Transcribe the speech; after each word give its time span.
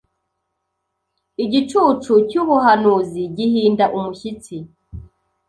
Igicucu 1.43 2.13
cyubuhanuzi 2.29 3.21
gihinda 3.37 3.85
umushyitsi 3.97 4.55